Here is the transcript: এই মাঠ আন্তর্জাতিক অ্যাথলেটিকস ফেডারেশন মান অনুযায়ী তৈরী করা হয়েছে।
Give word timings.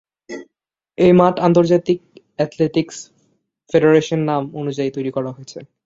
এই 0.97 1.11
মাঠ 1.19 1.35
আন্তর্জাতিক 1.39 1.99
অ্যাথলেটিকস 2.37 2.97
ফেডারেশন 3.69 4.21
মান 4.27 4.43
অনুযায়ী 4.53 4.89
তৈরী 4.95 5.11
করা 5.13 5.29
হয়েছে। 5.31 5.59